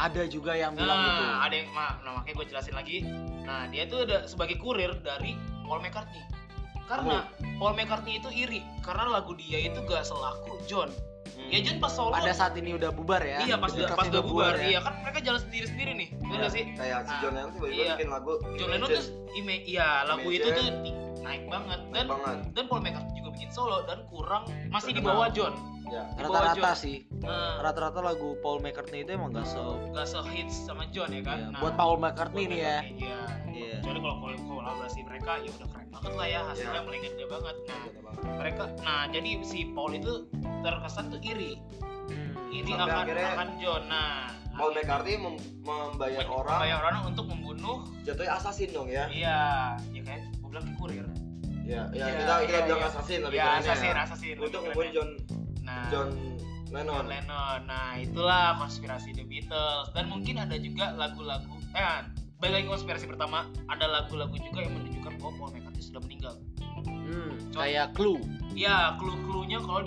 [0.00, 3.04] Ada juga yang bilang gitu Nah, ada yang ma- nah, makanya gue jelasin lagi.
[3.44, 6.24] Nah, dia tuh ada sebagai kurir dari Paul McCartney.
[6.86, 7.22] Karena
[7.54, 10.88] Paul McCartney itu iri karena lagu dia itu gak selaku John.
[11.30, 11.48] Hmm.
[11.48, 14.22] Ya John pas solo pada saat ini udah bubar ya Iya pas Beatles pas udah
[14.22, 14.66] bubar, ya.
[14.66, 16.64] iya kan mereka jalan sendiri-sendiri nih, bener Ya, sih?
[16.74, 17.92] kayak si Nah, John Lennon tiba-tiba iya.
[17.94, 20.58] bikin lagu John Lennon tuh ime, iya lagu itu Imagine.
[20.58, 24.90] tuh di- naik banget dan banget dan Paul McCartney juga bikin solo dan kurang masih
[24.90, 25.54] di bawah John.
[25.86, 26.78] ya rata-rata John.
[26.78, 29.58] sih Nah, rata-rata lagu Paul McCartney itu emang gak se
[29.90, 31.36] gak sehits sama John ya kan?
[31.36, 33.20] Iya, Nah, buat Paul McCartney nih ya Iya.
[33.50, 33.74] Iya.
[33.80, 36.86] Kecuali kalau kol- kolaborasi mereka ya udah keren banget lah ya hasilnya Iya.
[36.86, 37.56] melegenda banget.
[37.60, 37.78] Nah,
[38.32, 40.12] mereka nah jadi si Paul itu
[40.60, 41.58] terkesan tuh iri.
[42.06, 42.32] Hmm.
[42.50, 43.82] Iri Sampai akan akhirnya akan John.
[43.84, 44.10] Nah,
[44.52, 49.38] Paul McCartney mem- membayar orang Bayar orang untuk membunuh jatuhnya assassin dong ya Iya,
[49.88, 49.99] ya
[50.50, 51.06] bilang kurir.
[51.64, 52.88] ya ya Iya, kita kita iya, bilang iya.
[52.90, 54.02] assassin lebih kerennya assassin, ya.
[54.02, 54.34] assassin.
[54.42, 54.92] untuk kerennya.
[54.92, 55.10] John
[55.60, 56.08] Nah, John
[56.74, 57.60] Lennon John Lennon.
[57.68, 59.86] Nah, itulah konspirasi The Beatles.
[59.94, 62.02] Dan mungkin ada juga lagu-lagu eh
[62.40, 66.34] balik lagi konspirasi pertama, ada lagu-lagu juga yang menunjukkan bahwa Paul McCartney sudah meninggal.
[66.80, 68.22] Hmm, kayak clue
[68.56, 69.84] Ya, clue-cluenya kalau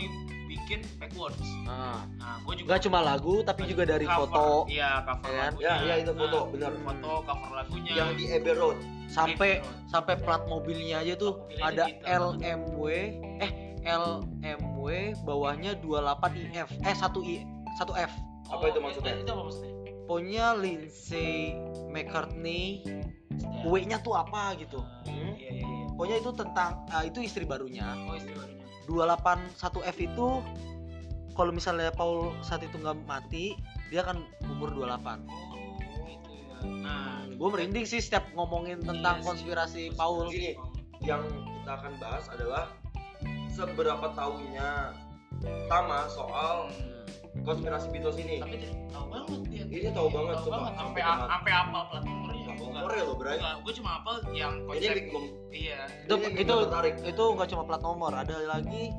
[0.64, 1.44] dibikin backwards.
[1.68, 4.20] nah, Nah, gue juga gak cuma lagu tapi juga dari cover.
[4.26, 5.52] foto Iya, cover Ya kan?
[5.52, 5.68] lagunya.
[5.68, 7.92] ya ya itu foto Nah, benar foto cover lagunya.
[7.94, 9.52] yang di Abbey Road sampai
[9.86, 12.82] sampai plat mobilnya aja tuh mobilnya ada LMW
[13.38, 13.52] eh
[13.84, 14.86] LMW
[15.22, 17.36] bawahnya 28IF eh 1I
[17.76, 18.12] 1F
[18.46, 19.14] Apa itu maksudnya?
[19.14, 19.72] Itu, itu apa maksudnya?
[20.04, 21.32] pokoknya Lindsay
[21.90, 22.64] McCartney
[23.34, 23.66] Ya.
[23.66, 25.86] W-nya tuh apa gitu Hmm, Iya, iya, iya.
[25.90, 28.62] pokoknya itu tentang ah, itu istri barunya Oh, istri barunya.
[28.86, 30.28] 281F itu
[31.34, 33.58] kalau misalnya Paul saat itu nggak mati
[33.90, 35.58] dia akan umur 28 Oh,
[36.06, 36.58] gitu ya.
[36.80, 39.28] Nah, gue merinding sih setiap ngomongin tentang Iya sih.
[39.28, 40.54] konspirasi Paul Gini.
[41.02, 42.72] yang kita akan bahas adalah
[43.50, 44.70] seberapa tahunya
[45.68, 46.72] Tama soal
[47.44, 49.64] konspirasi Beatles ini Tapi dia tahu banget dia.
[49.68, 50.74] Ini tahu banget, tahu banget.
[50.78, 52.43] Sampai Sampai apa plat nomornya?
[52.58, 53.04] Nomornya
[53.64, 54.96] Gua cuma hafal yang konsep.
[55.54, 55.80] Iya.
[56.06, 56.56] itu itu
[57.06, 58.90] itu nggak cuma plat nomor ada lagi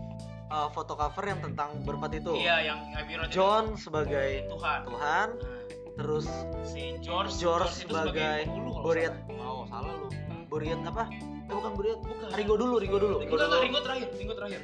[0.50, 4.80] uh, foto cover yang tentang berempat itu Iya, yang Abbey Road itu John sebagai Tuhan.
[4.86, 6.26] Tuhan Nah, terus
[6.66, 8.50] si George, George itu sebagai
[8.82, 10.08] Buried nggak oh salah lu
[10.50, 12.26] Buried apa eh bukan Buried Bukan.
[12.34, 13.16] Ringo dulu Ringo dulu.
[13.22, 14.60] Enggak, enggak, Ringo terakhir, Ringo terakhir.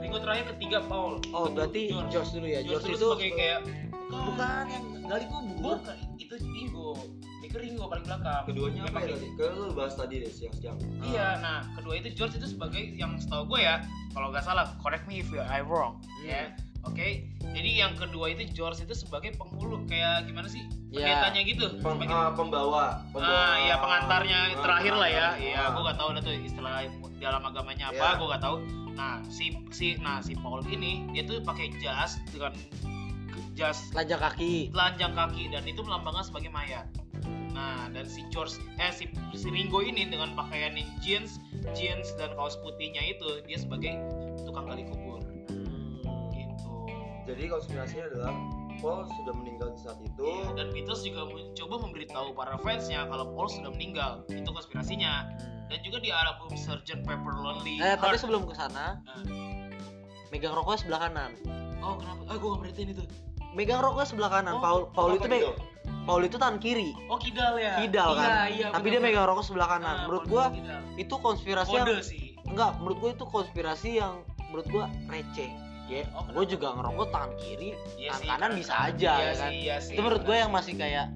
[0.00, 1.20] Ringo terakhir ketiga Paul.
[1.32, 2.10] oh berarti George.
[2.12, 3.60] George dulu ya George, George, itu itu sebagai kayak
[4.08, 6.90] bukan yang gali kubur bukan itu Ringo.
[7.48, 8.42] Itu Ringo paling belakang.
[8.44, 9.26] keduanya apa ya tadi?
[9.34, 10.76] Kalau lu bahas tadi deh siang-siang.
[11.00, 13.80] Iya, nah kedua itu George itu sebagai yang setahu gue ya,
[14.12, 16.28] kalau nggak salah, correct me if I'm wrong, Hmm.
[16.28, 16.42] ya.
[16.84, 20.62] Oke, jadi yang kedua itu George itu sebagai penghulu, kayak gimana sih?
[20.88, 21.04] Ya.
[21.24, 21.66] Pendetanya gitu.
[21.74, 23.34] Pem- Sebagai- ah, pembawa, pembawa.
[23.34, 25.26] Ah, ya pengantarnya Ah, terakhir lah ya.
[25.34, 25.68] Iya, Ah.
[25.70, 26.84] gue nggak tahu tuh istilah
[27.18, 28.10] dalam agamanya apa, Iya.
[28.14, 28.56] gue nggak tahu.
[28.94, 32.54] Nah, si si nah si Paul ini dia tuh pakai jas dengan
[33.52, 36.86] jas telanjang kaki telanjang kaki dan itu melambangkan sebagai mayat.
[37.58, 41.42] Nah, dan si George eh si, si Ringo ini dengan pakaian yang jeans,
[41.74, 43.98] jeans dan kaos putihnya itu dia sebagai
[44.46, 45.18] tukang gali kubur.
[46.30, 46.70] Gitu.
[47.26, 48.32] Jadi konspirasinya adalah
[48.78, 50.22] Paul sudah meninggal di saat itu.
[50.22, 54.22] Iya, dan Beatles juga mencoba memberitahu para fansnya kalau Paul sudah meninggal.
[54.30, 55.26] Itu konspirasinya.
[55.66, 57.04] Dan juga di album Sgt.
[57.04, 59.20] Pepper Lonely eh tapi Heart- sebelum ke sana Nah.
[60.30, 61.36] megang rokoknya sebelah kanan
[61.78, 62.22] Oh, kenapa?
[62.26, 63.04] Ah, gue gak merhatiin itu.
[63.50, 65.52] Megang rokoknya sebelah kanan Oh, Paul Paul itu me- gitu?
[66.04, 67.76] Paul itu tangan kiri Oh, kidal ya?
[67.78, 70.80] kidal iya, kan Iya, tapi bener, dia megang rokok sebelah kanan Ah, menurut gua kidal.
[70.96, 72.24] itu konspirasi yang Kode sih.
[72.44, 74.12] enggak menurut gua itu konspirasi yang
[74.46, 75.50] menurut gua receh
[75.86, 76.48] ya Oh, gua kenapa?
[76.50, 79.58] juga ngerokok tangan kiri Iya tangan sih, kanan karena- bisa aja iya ya kan sih,
[79.62, 79.92] iya sih.
[79.92, 81.06] itu menurut gua yang masih kayak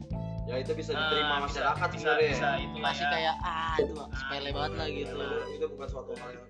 [0.42, 2.28] Ya itu bisa Ah, diterima bisa- masyarakat bisa, sebenarnya.
[2.28, 3.10] bisa, itulah masih ya.
[3.14, 6.44] kayak ah itu sepele banget lah gitu Itu, itu bukan suatu hal yang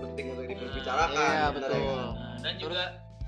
[0.00, 1.10] penting untuk diperbicarakan.
[1.10, 1.50] iya sebenarnya.
[1.50, 2.82] betul Nah, dan juga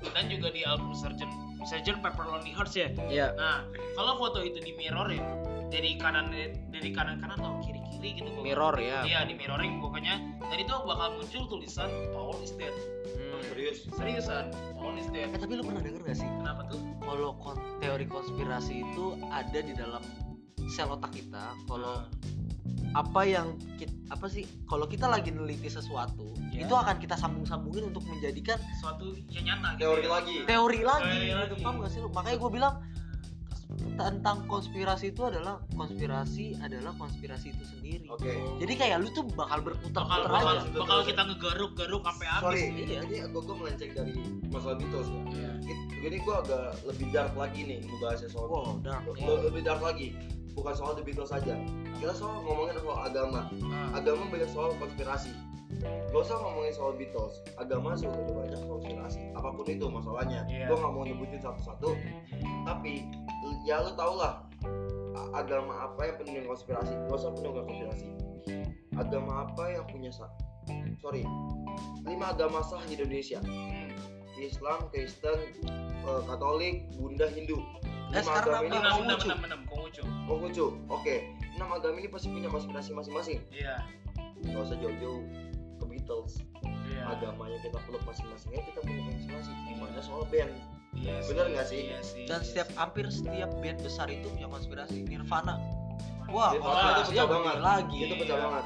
[0.07, 1.25] dan juga di album Sgt.
[1.63, 1.97] Sgt.
[1.99, 2.87] Pepper Lonely Hearts ya.
[3.07, 5.23] iya Nah, kalau foto itu di mirrorin
[5.67, 6.31] dari kanan
[6.69, 10.57] dari kanan kanan atau kiri kiri gitu gua- mirror ya Iya di mirroring pokoknya dan
[10.57, 12.71] itu bakal muncul tulisan Paul is dead.
[13.09, 13.41] Hmm.
[13.43, 13.77] Serius.
[13.89, 15.27] Seriusan, Paul is dead.
[15.27, 16.79] eh tapi lu pernah denger gak sih Kenapa tuh?
[16.99, 20.03] kalau kon- teori konspirasi itu ada di dalam
[20.67, 22.05] sel otak kita kalau
[22.97, 26.65] apa yang kita, apa sih kalau kita lagi neliti sesuatu Ya.
[26.65, 29.81] itu akan kita sambung-sambungin untuk menjadikan suatu yang nyata gitu.
[29.85, 30.09] Teori ya.
[30.09, 30.35] lagi.
[30.43, 31.61] teori lagi Teori gitu lagi.
[31.61, 32.73] paham gak sih lu makanya gue bilang
[33.93, 38.31] tentang konspirasi itu adalah konspirasi adalah konspirasi itu sendiri Oke.
[38.57, 42.43] jadi kayak lu tuh bakal Bakal berputar-putar bakal, aja bakal kita ngegaruk-garuk sampai habis.
[42.47, 42.99] Sorry, Iya.
[43.03, 44.13] ini gue gue melenceng dari
[44.47, 45.21] masalah Beatles ya.
[45.27, 45.51] Iya.
[45.63, 49.03] It- Jadi gue agak lebih dark lagi nih ngebahasnya soal wow dark
[49.43, 50.07] lebih dark lagi.
[50.57, 51.53] Bukan soal The Beatles saja.
[51.95, 53.45] Kita soal ngomongin soal agama.
[53.61, 55.31] Nah, Agama banyak soal konspirasi.
[56.07, 60.71] gak usah ngomongin soal Beatles agama sih udah banyak konspirasi apa pun itu masalahnya Iya.
[60.71, 61.91] gue nggak mau nyebutin satu-satu
[62.63, 63.03] tapi
[63.61, 64.47] ya lu tau lah
[65.35, 68.07] agama apa yang penuh konspirasi gak usah penuh konspirasi
[68.95, 70.31] agama apa yang punya sah
[70.97, 71.27] sorry
[72.01, 73.91] lima agama sah di Indonesia Hmm.
[74.39, 75.39] Islam, Kristen,
[75.99, 77.57] eh, Katolik, Bunda, Hindu.
[78.09, 78.63] Eh, sekarang apa?
[78.63, 79.25] Enam, enam, Konghucu.
[79.25, 80.01] enam, enam, Konghucu.
[80.25, 80.65] Konghucu.
[80.87, 81.15] Oke,
[81.51, 83.39] enam agama ini pasti punya konspirasi masing-masing.
[83.49, 83.83] Iya.
[84.45, 85.21] Gak usah jauh-jauh
[85.77, 86.33] ke Beatles.
[86.87, 87.03] Iya.
[87.09, 89.55] Agamanya kita peluk masing-masing aja kita punya masing-masing.
[89.67, 90.51] Gimana soal band?
[90.95, 91.81] Iya Bener sih, nggak sih?
[91.83, 92.23] Iya sih.
[92.25, 92.77] Dan iya setiap sih.
[92.79, 94.97] hampir setiap band besar itu punya konspirasi.
[95.03, 95.55] Nirvana.
[96.27, 97.55] Wah, Nirvana itu konspirasinya pecah banget.
[97.59, 97.97] lagi.
[97.99, 98.45] Itu pecah Iya.
[98.47, 98.65] banget.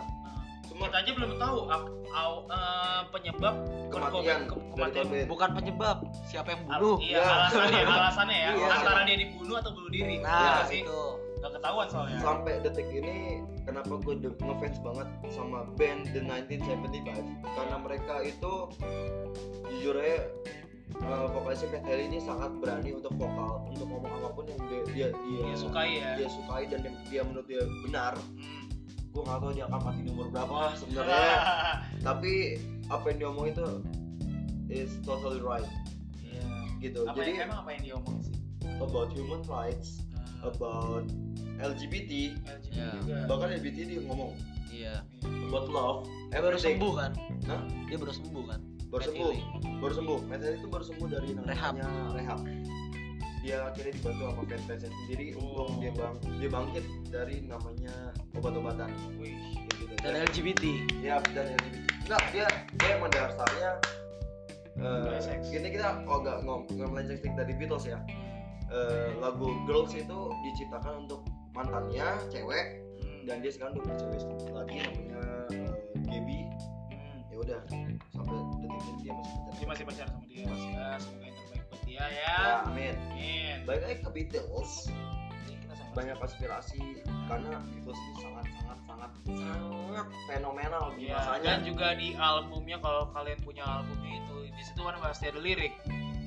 [0.81, 3.55] Kita aja belum tahu ap- au- eh, penyebab
[3.87, 5.25] kematian ke- kematian Cobain.
[5.27, 6.97] Bukan penyebab, siapa yang Al- bunuh.
[6.99, 7.31] iya Ya.
[7.31, 8.67] alasannya alasannya ya Iya.
[8.73, 11.01] antara dia dibunuh atau bunuh diri Nah, Iya sih itu.
[11.37, 13.15] nggak ketahuan soalnya Sampai detik ini
[13.63, 17.17] kenapa gue de- ngefans banget sama band The 1975
[17.47, 18.53] karena mereka itu
[19.67, 20.21] jujur aja
[20.91, 24.81] eh, vokalisnya Pat Haley ini sangat berani untuk vokal untuk ngomong apa pun yang dia
[24.85, 28.60] dia dia, dia sukai ya dia sukai dan yang dia menurut dia benar Hmm.
[29.11, 31.31] Gue nggak tahu dia akan mati di umur berapa sebenarnya
[32.07, 32.33] tapi
[32.87, 33.67] apa yang dia omong itu
[34.67, 35.67] is totally right
[36.21, 36.47] Iya.
[36.79, 38.35] gitu apa jadi yang, emang apa yang dia omong sih
[38.79, 39.99] about human rights
[40.41, 41.03] about
[41.59, 42.89] LGBT LGBT Ya.
[42.95, 44.31] juga bahkan LGBT dia ngomong
[44.71, 44.95] Iya.
[45.45, 45.99] about love
[46.31, 47.11] Eh baru sembuh kan?
[47.43, 47.59] Hah?
[47.85, 48.59] Dia baru sembuh kan?
[48.87, 49.33] baru Matt sembuh
[49.79, 51.73] baru sembuh Matt itu baru sembuh dari Rehab.
[51.75, 52.39] namanya rehab
[53.41, 55.65] dia akhirnya dibantu sama fans-fansnya sendiri Oh.
[55.65, 57.93] untuk dia bang dia bangkit dari namanya
[58.31, 59.33] obat-obatan Wih.
[59.71, 59.93] gitu.
[59.97, 60.63] Dan LGBT.
[60.99, 63.71] ya dan LGBT enggak dia dia emang dasarnya
[64.73, 65.41] eh Bisex.
[65.51, 67.99] ini kita oh enggak ngom ngomongin sedikit dari Beatles ya
[68.71, 73.21] Eh, lagu Girls itu diciptakan untuk mantannya cewek Hmm.
[73.25, 75.19] dan dia sekarang udah punya cewek lagi namanya
[75.51, 75.67] eh,
[75.99, 76.39] Gaby
[76.87, 77.19] Hmm.
[77.27, 77.59] ya udah
[78.07, 80.69] sampai detik ini dia masih pacaran dia masih pacaran sama dia Masih.
[80.71, 81.27] ya semoga
[82.03, 82.37] ya ya.
[82.63, 82.95] Amin.
[83.11, 83.57] Amin.
[83.63, 84.89] Balik lagi ke Beatles.
[85.91, 91.43] Banyak konspirasi karena Beatles ini sangat sangat sangat sangat fenomenal di Iya, masanya.
[91.43, 95.73] dan juga di albumnya kalau kalian punya albumnya itu di situ kan pasti ada lirik.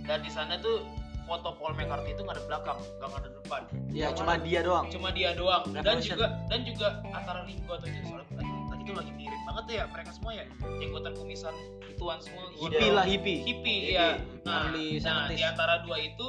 [0.05, 0.85] Dan di sana tuh
[1.25, 3.63] foto Paul McCartney itu nggak ada belakang nggak ada depan.
[3.89, 4.45] Ya Yang cuma mana?
[4.45, 4.87] dia doang.
[4.93, 5.65] cuma dia doang.
[5.73, 8.53] Dan juga dan juga antara Ringo atau itu lagi
[8.85, 10.45] itu lagi mirip banget ya mereka semua ya
[10.77, 11.55] jenggotan kumisan
[11.87, 13.41] ituan semua Hippie lah hippie.
[13.43, 15.35] hippie ya nah, Early nah 70s.
[15.35, 16.29] di antara dua itu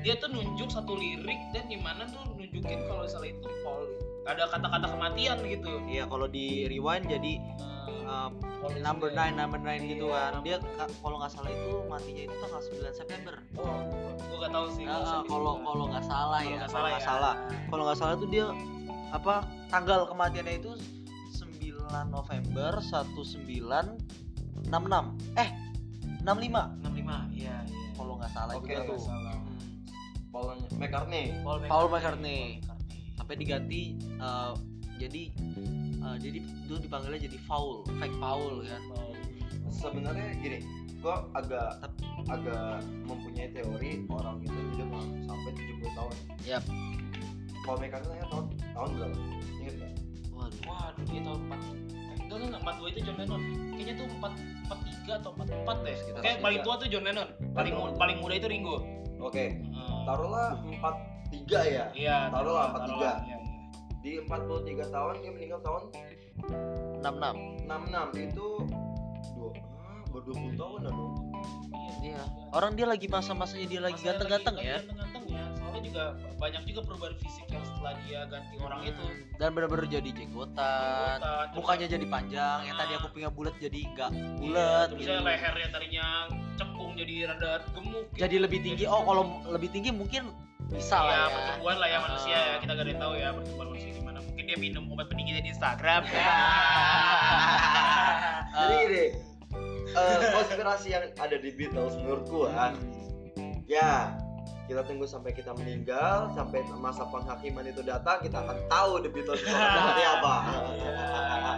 [0.00, 3.82] dia tuh nunjuk satu lirik dan di mana tuh nunjukin kalau misalnya itu Paul
[4.24, 7.42] ada kata-kata kematian gitu Iya kalau di rewind jadi
[8.06, 8.30] Nah,
[8.62, 10.32] uh, number 9 number 9 gitu Iya, kan.
[10.40, 13.34] Dia ka- kalau nggak salah itu matinya itu tanggal 9 September.
[13.58, 13.82] Oh,
[14.30, 14.84] gua gak tahu sih.
[14.86, 16.54] Kalau kalau nggak salah Kalau ya.
[16.56, 17.08] nggak Kalau salah nggak ya.
[17.10, 17.34] salah.
[17.66, 18.46] Kalau nggak salah tuh dia
[19.10, 19.34] apa
[19.66, 21.05] tanggal kematiannya itu 9
[22.04, 24.68] November 1966.
[25.38, 25.50] Eh
[26.26, 27.88] 65 65, iya iya.
[27.94, 28.98] kalau nggak salah Oke, juga tuh.
[28.98, 29.38] salah.
[29.38, 29.54] Hmm.
[30.34, 31.70] Paul McCartney Paul Paul McCartney.
[31.70, 32.42] Paul McCartney.
[33.16, 33.82] Sampai diganti
[34.20, 34.52] uh,
[34.98, 35.22] jadi
[36.02, 38.82] uh, jadi dulu dipanggilnya jadi Paul, fake Paul kan.
[38.92, 39.12] Paul.
[39.66, 40.58] sebenarnya gini
[41.02, 41.82] gua agak
[42.30, 44.88] agak mempunyai teori orang itu hidup
[45.26, 46.14] sampai 70 tahun
[46.46, 46.64] Yap.
[47.66, 49.18] Paul McCartney tahun tahun berapa
[49.62, 49.92] ingat nggak
[50.46, 50.62] Waduh.
[50.64, 53.42] Waduh, dia tahun 4 eh, enggak enggak 42 itu John Lennon.
[53.72, 54.32] Kayaknya tuh 4
[54.66, 55.94] 43 atau 44 deh.
[55.96, 57.28] Sekitar Kayak paling tua tuh John Lennon.
[57.52, 58.76] Paling mu- paling muda itu Ringo.
[59.16, 60.04] oke Hmm.
[60.04, 63.24] taruhlah 43 ya Iya, taruhlah taruhlah, 43.
[63.24, 63.38] Iya, iya.
[63.96, 65.82] di 43 tahun dia meninggal tahun
[67.00, 67.64] 66.
[67.64, 68.46] 66 itu
[69.32, 71.12] dua ah, baru 20 tahun lah dong
[71.96, 72.22] Iya.
[72.52, 74.78] Orang dia lagi masa-masanya dia lagi ganteng-ganteng ya.
[74.78, 75.15] Ganteng-ganteng ya.
[75.80, 76.04] Juga
[76.36, 79.04] banyak juga perubahan fisik yang setelah dia ganti orang itu.
[79.36, 81.18] Dan benar-benar jadi jenggotan.
[81.52, 85.12] Mukanya jadi panjang, yang tadi aku pingin bulat jadi enggak Iya, bulat terus gitu.
[85.12, 86.06] ya leher yang tadinya
[86.56, 88.20] cekung jadi rada gemuk gitu.
[88.20, 88.84] Jadi lebih tinggi.
[88.84, 90.32] Oh, kalau lebih tinggi mungkin
[90.66, 91.26] bisa Iya, lah ya.
[91.30, 92.54] pertumbuhan lah ya manusia ya.
[92.58, 94.18] Kita gak ada yang tahu ya pertumbuhan manusia gimana.
[94.24, 96.20] Mungkin dia minum obat peningginya di Instagram ya.
[98.56, 98.80] jadi Ah.
[98.82, 99.04] gini
[99.96, 102.72] eh, konspirasi yang ada di Beatles menurut gua
[103.64, 104.12] ya
[104.66, 109.38] kita tunggu sampai kita meninggal sampai masa penghakiman itu datang kita akan tahu The Beatles
[109.38, 110.34] itu seperti apa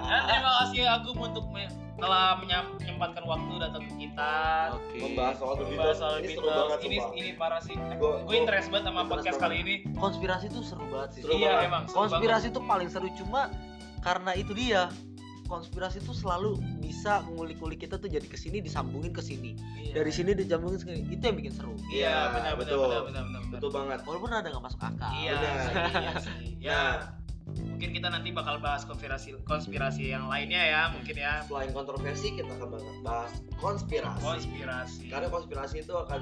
[0.04, 4.32] Dan terima kasih Agung untuk me- telah menyempatkan waktu datang ke kita.
[4.70, 4.96] Oke.
[5.02, 6.54] membahas soal The Beatles soal ini seru Beatles.
[6.62, 7.16] banget Ini sumpah.
[7.16, 7.74] ini parah sih.
[7.74, 9.42] Gua- Gue gua- interest banget sama interest podcast banget.
[9.42, 9.74] kali ini.
[9.96, 11.20] Konspirasi tuh seru banget sih.
[11.24, 11.66] Seru iya banget.
[11.66, 11.82] emang.
[11.84, 13.42] seru konspirasi tuh paling seru cuma
[13.98, 14.82] karena itu dia
[15.48, 19.80] konspirasi tuh selalu bisa ngulik-ngulik kita tuh jadi ke sini disambungin ke sini banget.
[19.80, 19.92] Iya.
[19.96, 22.78] dari sini disambungin ke sini itu yang bikin seru Iya Iya, benar benar betul.
[22.84, 23.40] benar benar benar.
[23.50, 25.56] betul banget walaupun ada nggak masuk akal Iya Benar.
[25.58, 26.48] sih, iya sih.
[26.68, 26.80] Ya.
[27.48, 32.36] nah mungkin kita nanti bakal bahas konspirasi konspirasi yang lainnya ya mungkin ya Selain kontroversi
[32.36, 32.68] kita akan
[33.00, 34.20] bahas konspirasi.
[34.20, 36.20] konspirasi Karena konspirasi itu akan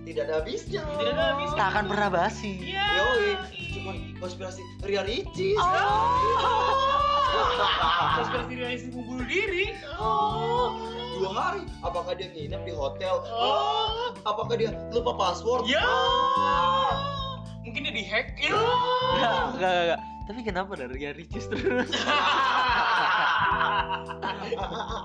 [0.00, 0.80] tidak ada habisnya.
[0.80, 1.58] Tidak ada habisnya.
[1.60, 2.52] Tak akan pernah basi.
[2.64, 2.86] Iya.
[2.88, 3.30] Yoi,
[3.70, 5.60] cuman konspirasi Ria Ricis.
[8.16, 9.76] Konspirasi realistis bunuh diri
[11.20, 13.20] Dua hari, apakah dia nginep di hotel?
[13.26, 15.66] oh Apakah dia lupa password?
[15.66, 15.84] ya
[17.60, 18.64] mungkin dia dihack ya Enggak,
[19.12, 20.00] enggak, enggak, enggak.
[20.22, 21.90] Tapi kenapa dari Ria Ricis terus?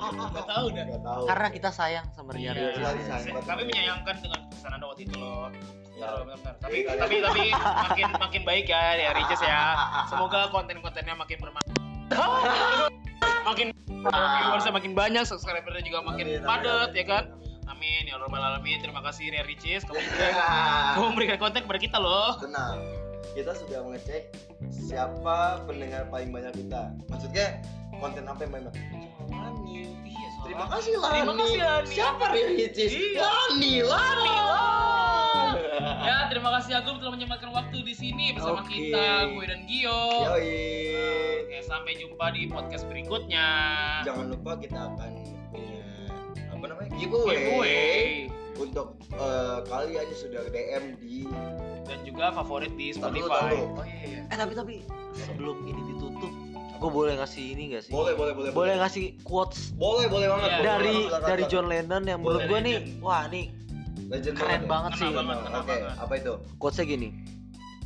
[0.06, 1.24] nggak tahu dah Gak tahu.
[1.26, 3.34] Karena kita sayang sama Ria Iya, Ricis.
[3.42, 4.40] Kami menyayangkan dengan
[4.72, 5.50] anda waktu itu loh
[5.96, 6.12] Ya.
[6.12, 6.56] Ya, benar-benar.
[6.60, 9.62] Tapi tapi tapi makin makin baik ya ya Ricis ya.
[10.06, 11.80] Semoga konten-kontennya makin bermanfaat.
[13.46, 17.26] Makin viewersnya makin banyak, subscribernya juga makin padat ya kan.
[17.65, 18.78] amin, ya robbal alamin.
[18.78, 20.38] Terima kasih Ria Ricis kamu memberikan,
[20.94, 22.38] kamu memberikan konten kepada kita loh.
[22.38, 22.78] Tenang,
[23.34, 24.22] kita sudah mengecek
[24.70, 26.94] siapa pendengar paling banyak kita.
[27.10, 27.60] Maksudnya
[27.98, 28.74] konten apa yang paling banyak?
[29.26, 29.89] Lani.
[30.06, 31.20] Iya, Terima kasih Lani.
[31.26, 31.89] Terima kasih Lani.
[31.89, 32.91] Siapa Ria Ricis?
[32.94, 33.22] Iya.
[33.26, 34.30] Lani, Lani.
[36.46, 38.70] Ya, terima kasih Agung telah menyempatkan waktu di sini bersama Oke.
[38.70, 40.02] kita, gue dan Gio.
[40.30, 40.54] Yoi.
[41.42, 43.48] Oke, sampai jumpa di podcast berikutnya.
[44.06, 45.12] Jangan lupa kita akan
[45.50, 45.82] punya
[46.46, 47.90] apa namanya giveaway, Giveaway.
[48.62, 51.26] untuk eh, kalian yang sudah DM di
[51.82, 53.50] dan juga favorit di Spotify.
[53.50, 53.82] dulu.
[53.82, 54.22] Oh iya iya.
[54.30, 54.74] Eh tapi tapi
[55.18, 56.30] sebelum ini ditutup,
[56.78, 57.92] gue boleh ngasih ini gak sih?
[57.92, 60.58] boleh boleh boleh Boleh ngasih quotes boleh boleh banget Iya.
[60.62, 61.44] boleh dari dari.
[61.50, 63.50] John Lennon yang menurut gue nih, wah nih
[64.15, 65.10] Legend keren banget sih.
[65.10, 65.95] banget, kena Oke, banget.
[65.99, 66.34] apa itu?
[66.58, 67.10] Quotesnya gini,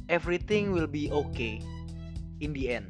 [0.08, 1.58] everything will be okay
[2.40, 2.90] in the end.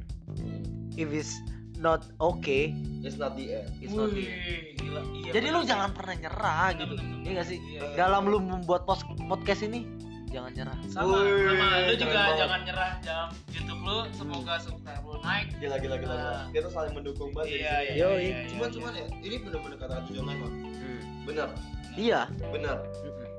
[0.94, 1.40] If it's
[1.76, 3.68] not okay, It's not the end.
[3.80, 4.36] it's not the end.
[4.36, 5.00] Wih, gila.
[5.16, 6.94] Iya, Jadi lu jangan pernah nyerah gitu.
[7.24, 7.58] Iya gak sih?
[7.58, 7.96] Iya.
[7.96, 9.88] Dalam lu membuat podcast ini,
[10.30, 10.76] jangan nyerah.
[10.86, 12.36] sama Wih, sama lu juga banget.
[12.38, 16.14] jangan nyerah dalam YouTube lu semoga subscribe lu naik Gila gila gila.
[16.14, 16.30] gila.
[16.30, 16.42] Ah.
[16.48, 17.50] Kita saling mendukung banget.
[17.56, 18.74] iya iya iya, iya, Cuman iya.
[18.78, 20.52] cuman ya, ini bener-bener kata-kata John Lennon.
[20.72, 21.00] Hmm.
[21.22, 21.48] Bener,
[21.92, 22.20] Iya.
[22.48, 22.76] bener.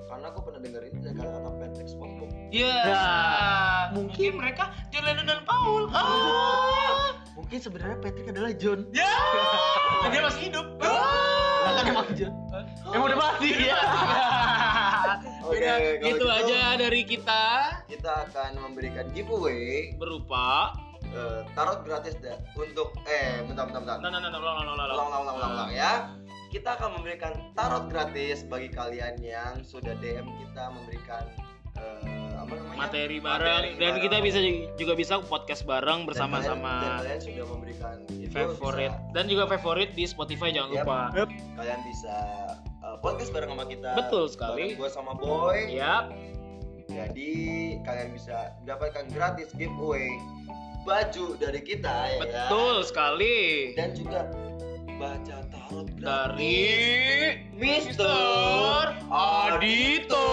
[0.06, 2.30] Karena aku pernah denger ini dari kata-kata Patrick SpongeBob.
[2.52, 2.76] Iya.
[2.84, 5.84] Nah, mungkin mungkin- mereka John Lennon dan Paul.
[5.90, 7.16] Ah.
[7.32, 8.84] Mungkin sebenarnya Patrick adalah John.
[8.92, 9.08] Ya.
[10.04, 10.68] Dan dia masih hidup.
[10.78, 12.34] Lah kan emang John.
[12.92, 13.80] Emang udah mati ya.
[15.52, 17.44] Oke, Udah, kalau gitu gitu, aja dari kita.
[17.86, 20.72] Kita akan memberikan giveaway berupa?
[21.12, 23.98] eh, tarot gratis dah untuk eh bentar bentar bentar.
[24.00, 24.88] nah nah nah nah ulang ulang ulang.
[24.88, 25.92] Ulang ulang ulang ulang, ya.
[26.48, 31.28] Kita akan memberikan tarot gratis bagi kalian yang sudah DM kita memberikan
[31.76, 32.80] eh, apa namanya?
[32.80, 33.44] Materi bareng.
[33.44, 34.04] Materi dan bareng.
[34.08, 34.40] kita bisa
[34.78, 39.44] juga bisa podcast bareng Dan bersama-sama kalian, dan kalian sudah memberikan itu favorit dan juga
[39.50, 40.80] favorit di Spotify jangan Yap.
[40.80, 41.00] lupa.
[41.12, 41.28] bisa-
[41.60, 42.16] kalian bisa
[43.00, 44.76] podcast bareng sama kita Betul sekali.
[44.76, 46.12] gue sama boy Yap.
[46.90, 47.32] jadi
[47.88, 50.12] kalian bisa mendapatkan gratis giveaway
[50.82, 52.50] baju dari kita ya kan?
[52.50, 53.38] Betul sekali.
[53.78, 54.28] dan juga
[55.00, 56.60] baca tarot gratis Dari
[57.56, 60.28] Mister Mister Adito.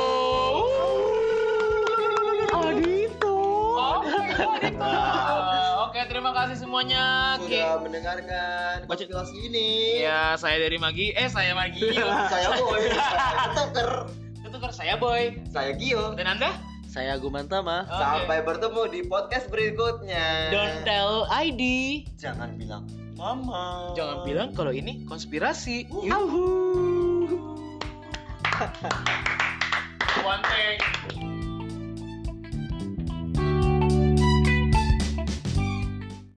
[2.49, 3.37] Adito.
[3.79, 5.38] Oke, Adito.
[6.19, 7.39] Terima kasih semuanya.
[7.39, 7.47] Oke.
[7.47, 11.15] sudah mendengarkan Baca- konspirasi ini Ya, saya dari Magi.
[11.15, 11.95] Eh, saya Magi.
[12.35, 12.91] saya boy
[13.47, 13.91] ketuker
[14.43, 15.39] Itu kan saya Boy.
[15.47, 16.59] saya Gio Dan Anda?
[16.91, 17.87] Saya Gumantama.
[17.87, 18.03] Oke.
[18.03, 21.63] sampai bertemu di podcast berikutnya Don't tell ID.
[22.19, 22.83] jangan bilang
[23.15, 25.87] mama Jangan bilang kalau ini konspirasi.
[25.87, 26.03] Uh.
[26.03, 26.47] Auhu.
[30.19, 30.43] One.